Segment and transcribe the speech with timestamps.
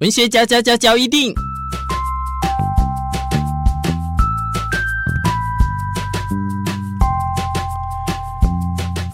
[0.00, 1.32] 文学交交交交一定，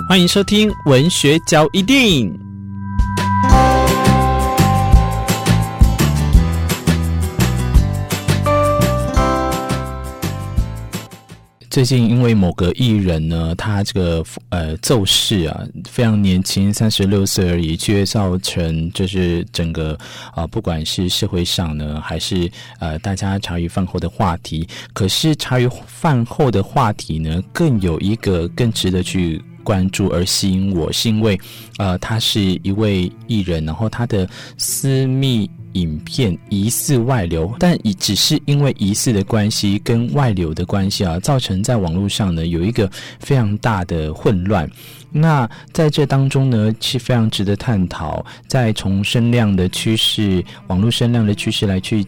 [0.08, 2.41] 欢迎收听文学交一定。
[11.72, 19.98] 最近因为某个艺人呢，他这个呃奏事啊，非常年轻，三十六岁而已，却造成就是整个
[20.34, 22.46] 啊、不管是社会上呢，还是
[22.78, 24.68] 呃大家茶余饭后的话题。
[24.92, 31.40] 可是茶余饭后的话题呢，更有一个更值得去关注而吸引我，是因为
[31.78, 35.50] 呃他是一位艺人，然后他的私密。
[35.74, 42.90] 影片疑似外流，但只是因为疑似的关系跟外流的关系啊，造成在网络上呢有一个
[43.20, 44.68] 非常大的混乱。
[45.10, 52.06] 那在这当中呢，是非常值得探讨，在从声量的趋势、网络声量的趋势来去。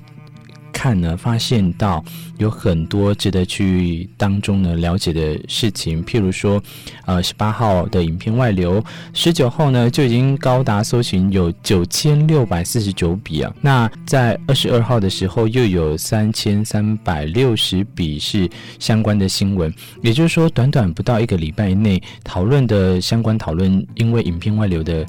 [0.84, 2.04] 看呢，发现到
[2.36, 6.62] 有很多值得去当中呢了解的事情，譬如说，
[7.06, 13.50] 呃，十八号的影片外流，十九号呢就已经高达搜寻有九千六百四十九笔啊。
[13.62, 18.46] 那在二十二号的时候，又有三千三百六十笔是
[18.78, 25.06] 相关的新闻，也就是说，短短不到一个礼拜内，讨论的相关讨论，因为影片外流的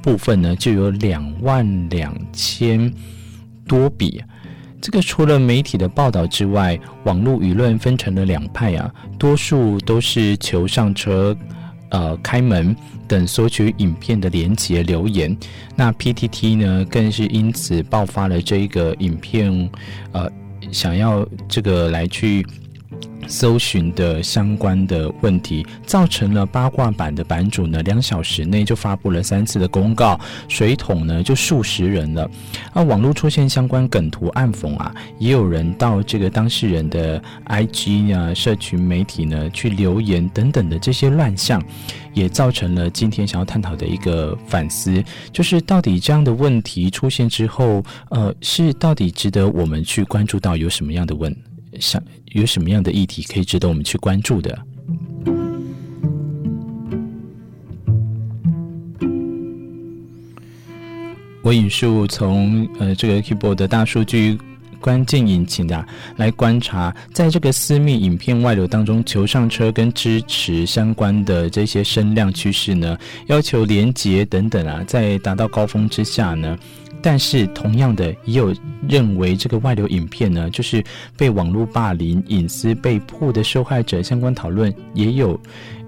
[0.00, 2.90] 部分呢，就有两万两千
[3.68, 4.22] 多笔。
[4.80, 11.36] 这个除了媒体的报道之外，网络舆论分成了两派啊，多数都是求上车、
[11.90, 12.74] 呃开门
[13.06, 15.36] 等索取影片的连结留言。
[15.76, 19.70] 那 PTT 呢，更是因此爆发了这一个影片，
[20.12, 20.30] 呃，
[20.72, 22.46] 想要这个来去。
[23.30, 32.28] 搜寻的相关的问题，造成了八卦版的版主呢，两小时内就发布了三次的公告，水桶呢就数十人了。
[32.72, 41.62] 而网络出现相关梗图暗讽啊，也有人到这个当事人的 IG 啊、社群媒体呢去留言等等的这些乱象，
[42.12, 45.02] 也造成了今天想要探讨的一个反思，
[45.32, 51.34] 就是到底这样的问题出现之后，呃，是到底值得我们去关注到有什么样的问？
[51.80, 54.58] 想有什么样的议题可以值得我们去关注的？
[61.42, 64.38] 我引述从呃这个 Keyboard 的大数据
[64.78, 65.84] 关键引擎的
[66.16, 72.96] 来观察，在这个私密影片外流当中，求上车跟支持相关的这些声量趋势呢，
[73.26, 76.56] 要求连接等等啊，在达到高峰之下呢。
[77.02, 78.54] 但是，同样的，也有
[78.88, 80.84] 认为这个外流影片呢，就是
[81.16, 84.02] 被网络霸凌、隐私被迫的受害者。
[84.02, 85.40] 相关讨论也有，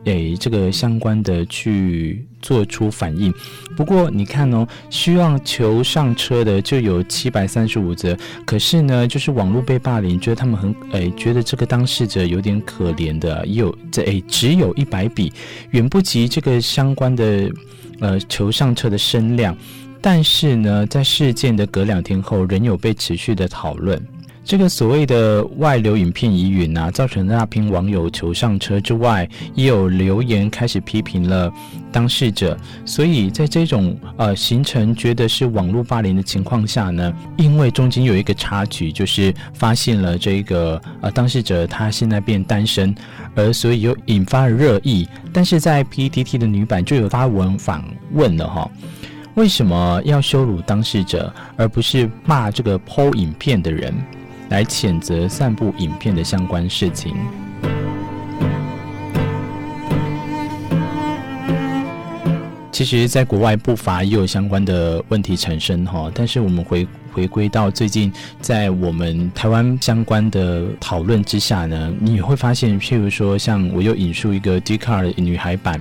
[0.05, 3.33] 诶，这个相关的去做出反应。
[3.77, 15.33] 不过，你看哦，希望求上车的就有七百三十五则，可是呢，就是网络被霸凌，觉得他们很，诶，觉得这个当事者有点可怜的，也有这，诶，只有一百笔，
[15.71, 17.50] 远不及这个相关的，
[18.00, 19.56] 呃，求上车的声量。
[20.02, 24.04] 但是呢，在事件的隔两天后，仍有被持续的讨论。
[24.44, 31.50] 这个所谓的外流影片疑云啊，造成那批网友求上车之外，也有留言开始批评了
[31.92, 32.58] 当事者。
[32.84, 42.92] 所以在这种呃形成觉得是网络霸凌的情况下呢，因为中间有一个插曲，就是发现了这个呃当事者他现在变单身，
[43.36, 45.06] 而所以又引发了热议。
[45.32, 47.80] 但是在 PTT 的女版就有发文反
[48.12, 48.69] 问了哈。
[49.34, 53.94] 为什么要羞辱当事者，而不是骂这个剖影片的人，
[54.50, 57.16] 来谴责散布影片的相关事情？
[62.70, 75.81] 其实，在国外不乏也有相关的问题产生哈，但是我们回回归到最近，在我们台湾相关的讨论之下呢，你会发现，譬如说，像我又引述一个 Dcard 女孩版。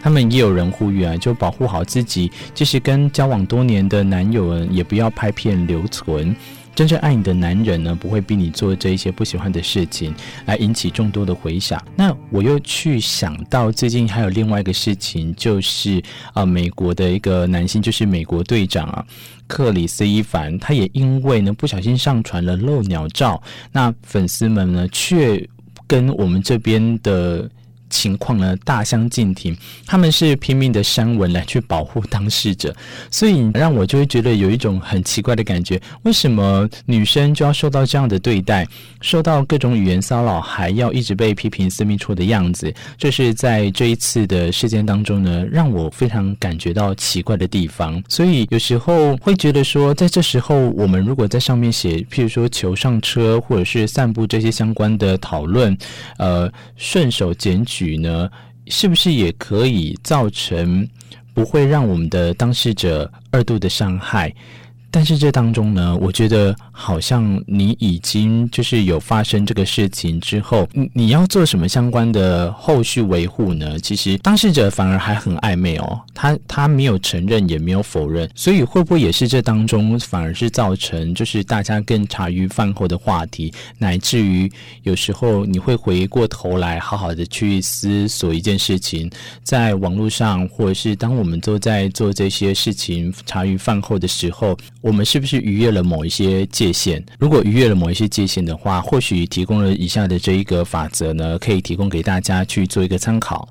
[0.00, 6.34] 他们也有人呼吁啊，就保护好自己，即使跟交往多年的男友，也不要拍片留存。
[6.72, 10.14] 真正爱你的男人呢，不会逼你做这一些不喜欢的事情，
[10.46, 11.82] 来引起众多的回响。
[11.94, 16.02] 那我又去想到最近还有另外一个事情，就是
[16.32, 19.04] 啊、美国的一个男性，就是美国队长啊，
[19.46, 23.42] 克里斯·伊凡，他也因为呢不小心上传了露鸟照，
[23.72, 25.46] 那粉丝们呢却
[25.86, 27.50] 跟我们这边的。
[27.90, 29.54] 情况呢大相径庭，
[29.84, 32.74] 他们是拼命的删文来去保护当事者，
[33.10, 38.66] 所以让我就会觉得有一种很奇怪的感觉：为什么女生就要受到这样的对待，
[39.00, 42.72] 受到各种语言骚扰，还要一直被批评私密处的样子？
[42.96, 48.02] 这是在这一次的事件当中呢，让我非常感觉到奇怪的地方。
[48.08, 55.76] 所以有时候会觉得说，在这时候我们如果在上面写，譬如说求上车，或者是散布这些相关的讨论，
[56.18, 58.30] 呃，顺手检举呢，
[58.68, 60.88] 是不是也可以造成
[61.34, 64.34] 不会让我们的当事者二度的伤害？
[64.90, 73.78] 但是这当中呢，我觉得好像你已经就是有发生这个事情之后，你你要做什么相关的后续维护呢？
[73.78, 84.50] 其实当事者反而还很暧昧哦，他他没有承认也没有否认，所以会不会也是这当中反而是造成就是大家更茶余饭后的话题，乃至于
[84.82, 89.08] 有时候你会回过头来好好的去思索一件事情，
[89.44, 94.58] 在网络上或者是当我们都在做这些事情茶余饭后的时候。
[94.82, 97.04] 我们是不是逾越了某一些界限？
[97.18, 103.46] 如果逾越了某一些界限的话，或许提供了以下的这一个法则呢，可以提供给大家去做一个参考。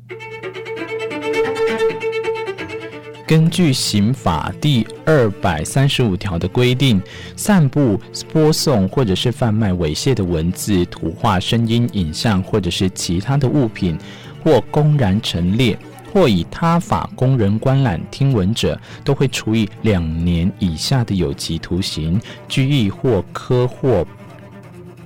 [3.28, 7.00] 根据刑法第二百三十五条的规定，
[7.36, 8.02] 散布、
[8.34, 13.96] 播送或者是贩卖猥亵的文字、图画、声音、影像，或者是其他的物品，
[14.44, 15.78] 或公然陈列。
[16.12, 24.06] 或以他法供人观览听闻者，都会处以两年以下的有期徒刑、拘役或科或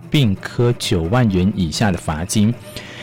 [0.09, 2.53] 并科九万元以下的罚金。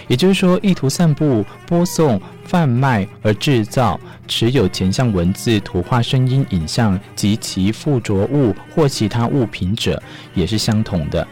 [0.09, 10.03] 也就是说，意图散布、播送、贩卖而制造、持有前项文字、图画、声音、影像及其附着物或其他物品者，
[10.35, 11.27] 也是相同的。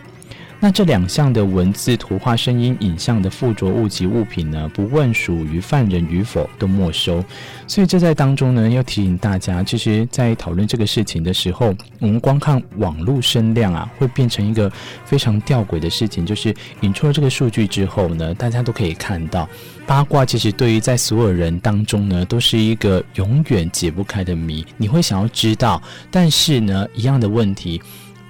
[0.61, 7.25] 那这两项的文字、图画、声音、影像的附着物及物品呢，不问属于犯人与否，都没收。
[7.69, 14.69] 所以这在当中呢，要提醒大家，其实，在讨论这个事情的时候，我们光看网络声量啊，会变成一个
[15.05, 16.27] 非常吊诡的事情。
[16.27, 19.49] 就是引出了这个数据之后呢，大家都可以看到，
[19.87, 24.67] 八卦其实对于在所有人当中呢，都是一个永远解不开的谜。
[24.77, 27.81] 你会想要知道，但是呢，一样的问题，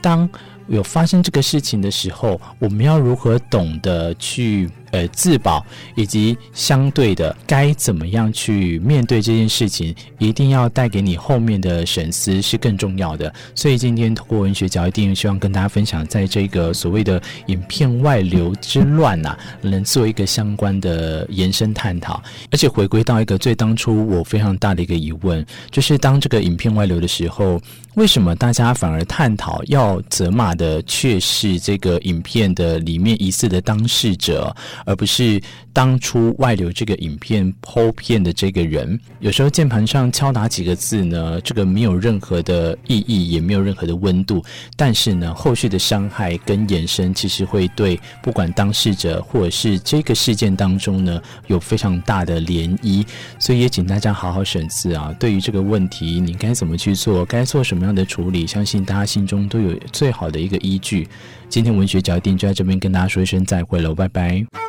[0.03, 0.29] 当。
[0.69, 5.65] 有发生这个事情的时候，我们要如何懂得去呃自保，
[5.95, 13.33] 以及相对的该怎么样去面对这件事情，一定要带给你后面的审思是更重要的。
[13.55, 27.61] 所以今天通过文学角，一定希望跟大家分享，在这个所谓的影片外流之乱呐、能做一个相关的延伸探讨，而且回归到一个最当初我非常大的一个疑问，就是当这个影片外流的时候。
[27.95, 34.55] 为什么大家反而探讨要责骂的却是这个影片的里面疑似的当事者，
[34.85, 35.41] 而不是
[35.73, 38.99] 当初外流这个影片剖片的这个人？
[39.21, 44.45] 有时候键盘上敲打几个字呢，这个没有任何的意义，也没有任何的温度。
[44.77, 53.07] 但是呢，后续的伤害跟延伸，其实会对不管当事者或者是这个事件当中呢，有非常大的涟漪。
[53.39, 57.25] 所以也请大家好好审视啊，对于这个问题，你该怎么去做？
[57.25, 61.09] 该做什么样的处理，相信大家心中都有最好的一个依据。
[61.49, 64.68] 今天文学脚印就在这边跟大家说一声再会了，拜拜。